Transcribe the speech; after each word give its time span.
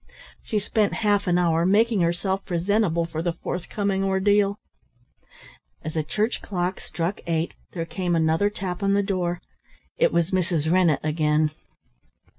She 0.41 0.57
spent 0.57 0.95
half 1.05 1.27
an 1.27 1.37
hour 1.37 1.63
making 1.63 2.01
herself 2.01 2.43
presentable 2.43 3.05
for 3.05 3.21
the 3.21 3.33
forthcoming 3.33 4.03
ordeal. 4.03 4.57
As 5.83 5.95
a 5.95 6.01
church 6.01 6.41
clock 6.41 6.79
struck 6.79 7.21
eight, 7.27 7.53
there 7.73 7.85
came 7.85 8.15
another 8.15 8.49
tap 8.49 8.81
on 8.81 8.95
the 8.95 9.03
door. 9.03 9.43
It 9.99 10.11
was 10.11 10.31
Mrs. 10.31 10.71
Rennett 10.71 11.01
again. 11.03 11.51